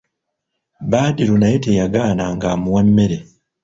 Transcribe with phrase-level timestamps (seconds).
[0.91, 3.17] Badru naye teyagaana ng'amuwa mmere.